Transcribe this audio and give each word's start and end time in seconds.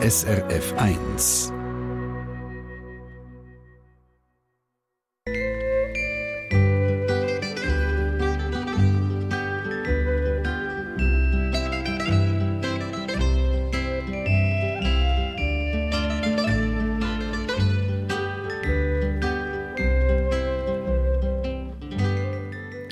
SRF 0.00 0.72
1. 0.76 1.57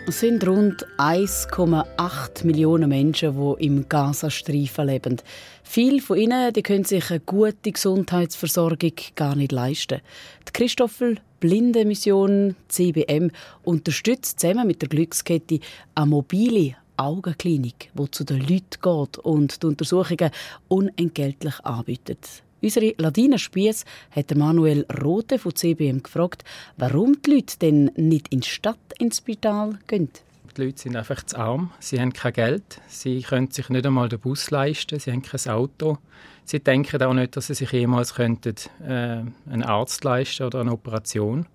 Es 0.09 0.21
sind 0.21 0.47
rund 0.47 0.87
1,8 0.99 2.47
Millionen 2.47 2.89
Menschen, 2.89 3.35
die 3.37 3.67
im 3.67 3.89
Gazastreifen 3.89 4.87
leben. 4.87 5.17
Viele 5.65 6.01
von 6.01 6.17
ihnen 6.17 6.53
die 6.53 6.63
können 6.63 6.85
sich 6.85 7.11
eine 7.11 7.19
gute 7.19 7.73
Gesundheitsversorgung 7.73 8.93
gar 9.17 9.35
nicht 9.35 9.51
leisten. 9.51 10.01
Die 10.47 10.53
Christoffel 10.53 11.19
Blinde 11.41 11.85
Mission 11.85 12.55
CBM 12.69 13.33
unterstützt 13.65 14.39
zusammen 14.39 14.69
mit 14.69 14.81
der 14.81 14.89
Glückskette 14.89 15.59
eine 15.97 16.07
mobile 16.07 16.77
Augenklinik, 16.97 17.91
die 17.93 18.11
zu 18.13 18.23
den 18.23 18.43
Leuten 18.43 18.81
geht 18.81 19.19
und 19.19 19.61
die 19.61 19.67
Untersuchungen 19.67 20.31
unentgeltlich 20.69 21.59
anbietet. 21.65 22.45
Unsere 22.63 22.95
Ladina 22.97 23.37
Spiess 23.37 23.85
hat 24.11 24.35
Manuel 24.35 24.87
Rote 25.03 25.39
von 25.39 25.55
CBM 25.55 26.03
gefragt, 26.03 26.43
warum 26.79 27.21
die 27.21 27.35
Leute 27.35 27.59
denn 27.59 27.91
nicht 27.97 28.29
in 28.33 28.41
die 28.41 28.49
Stadt 28.49 28.79
ins 28.99 29.19
Spital 29.19 29.79
gehen. 29.87 30.09
Die 30.57 30.63
Leute 30.63 30.79
sind 30.79 30.97
einfach 30.97 31.23
zu 31.23 31.37
arm, 31.37 31.71
sie 31.81 32.01
haben 32.01 32.15
kein 32.15 32.33
Geld, 32.33 32.81
sie 32.89 33.21
können 33.21 33.51
sich 33.51 33.69
nicht 33.69 33.85
einmal 33.85 34.09
den 34.09 34.21
Bus 34.21 34.51
leisten, 34.51 34.99
sie 34.99 35.13
haben 35.13 35.21
kein 35.21 35.53
Auto. 35.53 35.99
Sie 36.47 36.61
denken 36.61 37.03
auch 37.03 37.13
nicht, 37.13 37.37
dass 37.37 37.49
sie 37.49 37.55
sich 37.55 37.73
jemals 37.73 38.15
könnten, 38.15 38.55
äh, 38.83 39.23
einen 39.51 39.63
Arzt 39.63 40.03
leisten 40.05 40.45
oder 40.45 40.61
eine 40.61 40.73
Operation. 40.73 41.47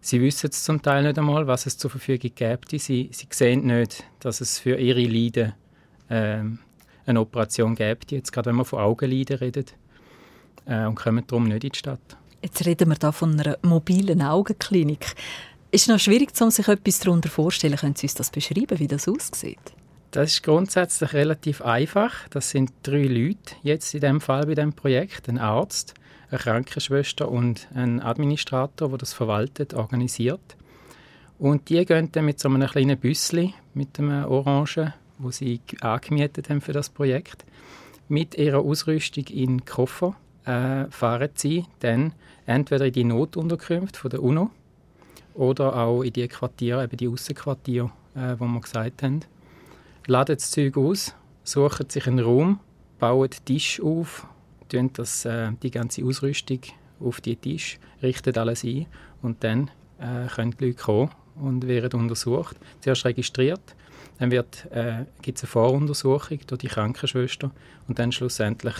Sie 0.00 0.22
wissen 0.22 0.50
zum 0.52 0.80
Teil 0.80 1.02
nicht 1.02 1.18
einmal, 1.18 1.46
was 1.48 1.66
es 1.66 1.76
zur 1.76 1.90
Verfügung 1.90 2.30
gibt. 2.34 2.70
Sie, 2.70 3.10
sie 3.12 3.28
sehen 3.28 3.66
nicht, 3.66 4.04
dass 4.20 4.40
es 4.40 4.58
für 4.58 4.76
ihre 4.78 5.02
Leiden 5.04 5.52
äh, 6.08 6.42
eine 7.04 7.20
Operation 7.20 7.74
gibt, 7.74 8.10
jetzt 8.12 8.32
gerade 8.32 8.48
wenn 8.48 8.56
man 8.56 8.64
von 8.64 8.78
Augenleiden 8.78 9.36
redet 9.36 9.74
äh, 10.66 10.86
und 10.86 10.94
kommen 10.94 11.24
darum 11.26 11.44
nicht 11.44 11.64
in 11.64 11.70
die 11.70 11.78
Stadt. 11.78 12.00
Jetzt 12.42 12.64
reden 12.64 12.88
wir 12.88 12.96
da 12.96 13.12
von 13.12 13.38
einer 13.38 13.58
mobilen 13.62 14.22
Augenklinik. 14.22 15.14
Ist 15.72 15.82
es 15.82 15.88
noch 15.88 16.00
schwierig, 16.00 16.30
um 16.40 16.50
sich 16.50 16.66
etwas 16.68 17.00
darunter 17.00 17.28
vorzustellen? 17.28 17.76
Können 17.76 17.94
Sie 17.94 18.06
uns 18.06 18.14
das 18.14 18.30
beschreiben, 18.30 18.78
wie 18.78 18.88
das 18.88 19.06
aussieht? 19.06 19.58
Das 20.10 20.32
ist 20.32 20.42
grundsätzlich 20.42 21.12
relativ 21.12 21.62
einfach. 21.62 22.28
Das 22.30 22.50
sind 22.50 22.72
drei 22.82 23.04
Leute 23.04 23.54
jetzt 23.62 23.94
in 23.94 24.00
dem 24.00 24.20
Fall 24.20 24.46
bei 24.46 24.54
dem 24.54 24.72
Projekt: 24.72 25.28
ein 25.28 25.38
Arzt, 25.38 25.94
eine 26.30 26.38
Krankenschwester 26.38 27.30
und 27.30 27.68
ein 27.74 28.00
Administrator, 28.00 28.88
der 28.88 28.98
das 28.98 29.12
verwaltet, 29.12 29.74
organisiert. 29.74 30.56
Und 31.38 31.68
die 31.68 31.84
gehen 31.84 32.10
dann 32.12 32.24
mit 32.24 32.40
so 32.40 32.48
einem 32.48 32.68
kleinen 32.68 32.98
Büssli, 32.98 33.54
mit 33.72 33.98
einem 33.98 34.24
Orangen, 34.24 34.92
wo 35.18 35.30
sie 35.30 35.60
angemietet 35.80 36.50
haben 36.50 36.60
für 36.60 36.72
das 36.72 36.90
Projekt, 36.90 37.44
mit 38.08 38.34
ihrer 38.34 38.58
Ausrüstung 38.58 39.24
in 39.28 39.58
den 39.58 39.64
Koffer 39.64 40.16
äh, 40.44 40.86
fahren 40.90 41.30
sie 41.34 41.64
dann 41.80 42.12
entweder 42.46 42.86
in 42.86 42.92
die 42.92 43.04
Notunterkünfte 43.04 43.98
von 43.98 44.10
der 44.10 44.22
UNO 44.22 44.50
oder 45.34 45.76
auch 45.76 46.02
in 46.02 46.12
die 46.12 46.28
Quartiere, 46.28 46.84
eben 46.84 46.96
die 46.96 47.08
Aussenquartiere, 47.08 47.90
äh, 48.14 48.34
wo 48.38 48.46
wir 48.46 48.60
gesagt 48.60 49.02
haben. 49.02 49.20
Laden 50.06 50.36
das 50.36 50.50
Zeug 50.50 50.76
aus, 50.76 51.14
suchen 51.44 51.88
sich 51.88 52.06
einen 52.06 52.20
Raum, 52.20 52.60
bauen 52.98 53.30
Tisch 53.44 53.80
auf, 53.80 54.26
tun 54.68 54.90
das, 54.92 55.24
äh, 55.24 55.52
die 55.62 55.70
ganze 55.70 56.04
Ausrüstung 56.04 56.60
auf 57.00 57.20
die 57.20 57.36
Tisch, 57.36 57.78
richten 58.02 58.36
alles 58.36 58.64
ein 58.64 58.86
und 59.22 59.42
dann 59.44 59.70
äh, 59.98 60.26
können 60.34 60.54
die 60.58 60.66
Leute 60.66 60.82
kommen 60.82 61.10
und 61.36 61.66
werden 61.66 62.00
untersucht. 62.00 62.56
Zuerst 62.80 63.04
registriert, 63.04 63.60
dann 64.18 64.30
äh, 64.32 64.44
gibt 65.22 65.38
es 65.38 65.44
eine 65.44 65.48
Voruntersuchung 65.48 66.40
durch 66.46 66.60
die 66.60 66.68
Krankenschwester 66.68 67.50
und 67.88 67.98
dann 67.98 68.12
schlussendlich 68.12 68.74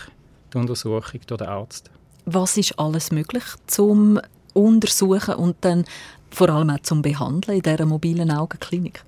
die 0.53 0.59
Untersuchung 0.59 1.21
durch 1.27 1.39
den 1.39 1.49
Arzt. 1.49 1.91
Was 2.27 2.57
ist 2.57 2.79
alles 2.79 3.11
möglich 3.11 3.45
zum 3.67 4.21
Untersuchen 4.53 5.35
und 5.35 5.57
dann 5.63 5.85
vor 6.31 6.49
allem 6.51 6.71
auch 6.71 6.81
zum 6.81 7.03
Behandeln 7.03 7.59
in 7.59 7.63
dieser 7.63 7.87
mobilen 7.87 8.31
Augenklinik? 8.31 9.05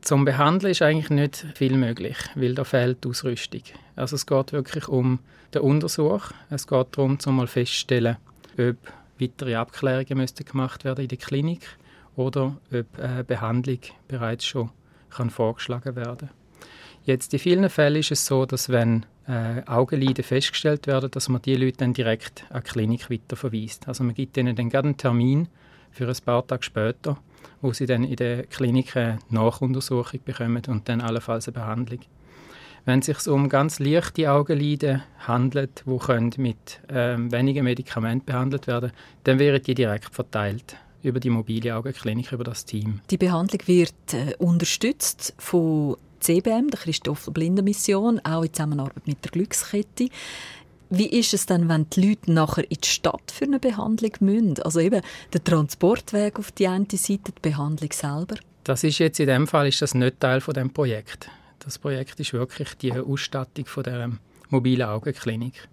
Zum 0.00 0.24
Behandeln 0.24 0.70
ist 0.70 0.82
eigentlich 0.82 1.10
nicht 1.10 1.46
viel 1.54 1.76
möglich, 1.76 2.16
weil 2.34 2.54
da 2.54 2.64
fehlt 2.64 3.04
die 3.04 3.08
Ausrüstung. 3.08 3.62
Also 3.96 4.16
es 4.16 4.26
geht 4.26 4.52
wirklich 4.52 4.88
um 4.88 5.18
den 5.52 5.62
Untersuch. 5.62 6.30
Es 6.50 6.66
geht 6.66 6.86
darum, 6.92 7.18
zum 7.18 7.36
mal 7.36 7.46
festzustellen, 7.46 8.16
ob 8.56 8.76
weitere 9.18 9.56
Abklärungen 9.56 10.18
müssten 10.18 10.44
gemacht 10.44 10.84
werden 10.84 11.02
in 11.02 11.08
der 11.08 11.18
Klinik 11.18 11.66
oder 12.14 12.56
ob 12.72 12.98
eine 13.00 13.24
Behandlung 13.24 13.80
bereits 14.08 14.44
schon 14.44 14.70
kann 15.10 15.30
vorgeschlagen 15.30 15.96
werden. 15.96 16.30
Jetzt 17.06 17.32
in 17.32 17.38
vielen 17.38 17.70
Fällen 17.70 18.00
ist 18.00 18.10
es 18.10 18.26
so, 18.26 18.46
dass 18.46 18.68
wenn 18.68 19.06
äh, 19.28 19.62
Augenleiden 19.66 20.24
festgestellt 20.24 20.88
werden, 20.88 21.08
dass 21.08 21.28
man 21.28 21.40
die 21.40 21.54
Leute 21.54 21.78
dann 21.78 21.94
direkt 21.94 22.44
an 22.50 22.64
die 22.64 22.68
Klinik 22.68 23.08
weiterverweist. 23.08 23.86
Also 23.86 24.02
man 24.02 24.12
gibt 24.12 24.36
ihnen 24.36 24.56
dann 24.56 24.70
gerne 24.70 24.88
einen 24.88 24.96
Termin 24.96 25.46
für 25.92 26.08
ein 26.08 26.16
paar 26.24 26.44
Tage 26.44 26.64
später, 26.64 27.16
wo 27.60 27.72
sie 27.72 27.86
dann 27.86 28.02
in 28.02 28.16
der 28.16 28.42
Klinik 28.46 28.96
eine 28.96 29.20
Nachuntersuchung 29.30 30.18
bekommen 30.24 30.62
und 30.66 30.88
dann 30.88 31.00
allenfalls 31.00 31.46
eine 31.46 31.54
Behandlung. 31.54 32.00
Wenn 32.86 32.98
es 32.98 33.06
sich 33.06 33.28
um 33.28 33.48
ganz 33.48 33.78
leichte 33.78 34.28
Augenleiden 34.28 35.04
handelt, 35.28 35.84
die 35.86 36.40
mit 36.40 36.80
ähm, 36.88 37.30
wenigen 37.30 37.62
Medikamenten 37.62 38.26
behandelt 38.26 38.66
werden 38.66 38.90
dann 39.22 39.38
werden 39.38 39.62
die 39.62 39.74
direkt 39.74 40.12
verteilt 40.12 40.76
über 41.04 41.20
die 41.20 41.30
mobile 41.30 41.76
Augenklinik, 41.76 42.32
über 42.32 42.42
das 42.42 42.64
Team. 42.64 43.00
Die 43.10 43.16
Behandlung 43.16 43.60
wird 43.66 43.94
äh, 44.12 44.34
unterstützt 44.38 45.34
von 45.38 45.96
CBM, 46.26 46.70
der 46.70 46.80
Christopher 46.80 47.30
Blinder 47.30 47.62
Mission, 47.62 48.20
auch 48.24 48.42
in 48.42 48.52
Zusammenarbeit 48.52 49.06
mit 49.06 49.24
der 49.24 49.30
Glückskette. 49.30 50.08
Wie 50.90 51.08
ist 51.08 51.34
es 51.34 51.46
dann, 51.46 51.68
wenn 51.68 51.88
die 51.90 52.08
Leute 52.08 52.32
nachher 52.32 52.68
in 52.68 52.78
die 52.82 52.88
Stadt 52.88 53.30
für 53.32 53.44
eine 53.44 53.60
Behandlung 53.60 54.10
müssen? 54.20 54.60
Also 54.62 54.80
eben 54.80 55.02
der 55.32 55.44
Transportweg 55.44 56.38
auf 56.38 56.50
die 56.50 56.66
eine 56.66 56.86
Seite, 56.90 57.32
die 57.32 57.40
Behandlung 57.48 57.92
selber? 57.92 58.34
Das 58.64 58.82
ist 58.82 58.98
jetzt 58.98 59.20
in 59.20 59.28
dem 59.28 59.46
Fall 59.46 59.68
ist 59.68 59.82
das 59.82 59.94
nicht 59.94 60.18
Teil 60.18 60.40
von 60.40 60.54
dem 60.54 60.70
Projekt. 60.70 61.30
Das 61.60 61.78
Projekt 61.78 62.18
ist 62.18 62.32
wirklich 62.32 62.74
die 62.74 62.92
Ausstattung 62.92 63.66
von 63.66 63.84
der 63.84 64.10
mobilen 64.48 64.88
Augenklinik. 64.88 65.68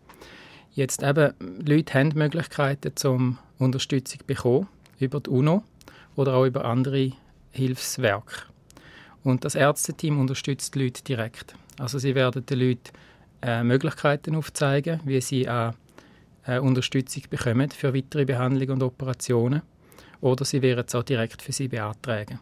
Jetzt 0.75 1.02
eben, 1.02 1.34
Leute 1.66 1.94
haben 1.96 2.12
Möglichkeiten 2.14 2.96
zum 2.96 3.40
Unterstützung 3.58 4.22
bekommen 4.28 4.68
über 5.00 5.20
die 5.20 5.31
UNO 5.31 5.64
oder 6.16 6.35
auch 6.35 6.46
über 6.46 6.66
andere 6.66 7.12
Hilfswerke. 7.52 8.53
Und 9.23 9.45
das 9.45 9.56
Ärzteteam 9.56 10.19
unterstützt 10.19 10.75
die 10.75 10.84
Leute 10.84 11.03
direkt. 11.03 11.56
Also 11.79 11.97
sie 11.97 12.16
werden 12.16 12.45
den 12.45 12.59
Leuten 12.59 12.91
äh, 13.41 13.63
Möglichkeiten 13.63 14.35
aufzeigen, 14.35 15.00
wie 15.06 15.22
sie 15.22 15.50
auch 15.50 15.73
äh, 16.45 16.59
Unterstützung 16.59 17.23
bekommen 17.29 17.72
für 17.72 17.94
weitere 17.94 18.25
Behandlungen 18.25 18.72
und 18.72 18.84
Operationen. 18.84 19.61
Oder 20.22 20.45
sie 20.45 20.61
werden 20.61 20.85
es 20.88 20.95
auch 20.95 21.03
direkt 21.03 21.41
für 21.41 21.51
sie 21.51 21.67
beantragen. 21.67 22.39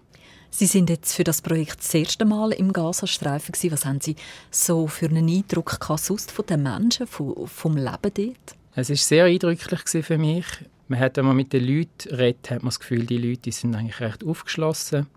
Sie 0.53 0.65
sind 0.65 0.89
jetzt 0.89 1.15
für 1.15 1.23
das 1.23 1.41
Projekt 1.41 1.79
das 1.79 1.93
erste 1.93 2.25
Mal 2.25 2.51
im 2.51 2.73
Gazastreifen. 2.73 3.55
Was 3.71 3.85
haben 3.85 4.01
Sie 4.01 4.17
so 4.49 4.85
für 4.87 5.05
einen 5.07 5.29
Eindruck 5.29 5.79
sonst 5.97 6.31
von 6.31 6.45
den 6.45 6.63
Menschen, 6.63 7.07
vom, 7.07 7.47
vom 7.47 7.77
Leben 7.77 8.11
dort? 8.13 8.57
Es 8.75 8.89
war 8.89 8.95
sehr 8.97 9.25
eindrücklich 9.25 10.05
für 10.05 10.17
mich. 10.17 10.45
Man 10.89 10.99
hat, 10.99 11.15
wenn 11.15 11.25
man 11.25 11.37
mit 11.37 11.53
den 11.53 11.65
Leuten 11.65 12.13
redet, 12.13 12.51
hat 12.51 12.63
man 12.63 12.67
das 12.67 12.81
Gefühl, 12.81 13.05
die 13.05 13.17
Leute 13.17 13.43
die 13.43 13.51
sind 13.51 13.75
eigentlich 13.75 14.01
recht 14.01 14.25
aufgeschlossen 14.25 15.07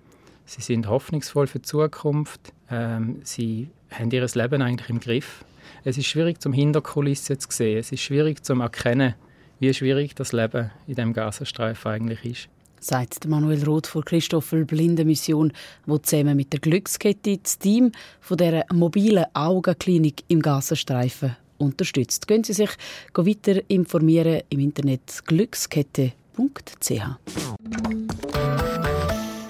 Sie 0.47 0.61
sind 0.61 0.89
hoffnungsvoll 0.89 1.47
für 1.47 1.59
die 1.59 1.67
Zukunft. 1.67 2.53
Ähm, 2.71 3.21
sie 3.25 3.71
haben 3.91 4.11
ihr 4.11 4.27
Leben 4.27 4.63
eigentlich 4.63 4.91
im 4.91 5.01
Griff. 5.01 5.45
Es 5.85 5.99
ist 5.99 6.07
schwierig, 6.07 6.41
zum 6.41 6.53
Hinterkulissen 6.53 7.39
zu 7.39 7.49
sehen. 7.51 7.79
Es 7.79 7.93
ist 7.93 8.01
schwierig, 8.01 8.45
zu 8.45 8.55
erkennen, 8.55 9.15
wie 9.61 9.73
schwierig 9.73 10.15
das 10.15 10.33
Leben 10.33 10.71
in 10.87 10.95
dem 10.95 11.13
Gazastreifen 11.13 11.91
eigentlich 11.91 12.25
ist. 12.25 12.49
Sagt 12.81 13.27
Manuel 13.27 13.65
Roth 13.65 13.87
von 13.87 14.05
Christoffel 14.05 14.67
Blinde 14.67 15.07
Mission, 15.07 15.53
wo 15.87 15.97
zusammen 15.99 16.37
mit 16.37 16.53
der 16.53 16.61
Glückskette 16.61 17.39
das 17.39 17.59
Team 17.59 17.93
von 18.21 18.37
der 18.37 18.67
mobilen 18.73 19.25
Augenklinik 19.33 20.25
im 20.29 20.43
Gazastreifen 20.43 21.37
unterstützt. 21.57 22.29
Können 22.29 22.45
Sie 22.45 22.53
sich 22.53 22.71
weiter 23.15 23.63
informieren 23.69 24.43
im 24.51 24.61
Internet 24.61 25.23
glückskette.ch. 25.27 26.13